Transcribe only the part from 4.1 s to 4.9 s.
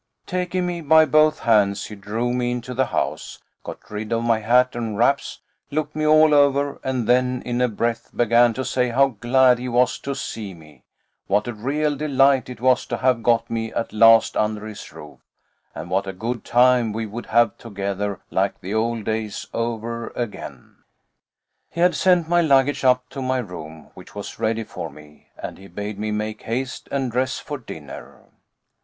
of my hat